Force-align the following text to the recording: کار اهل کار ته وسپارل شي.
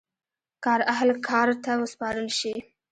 کار 0.63 0.79
اهل 0.93 1.09
کار 1.27 1.47
ته 1.63 1.71
وسپارل 1.81 2.27
شي. 2.39 2.53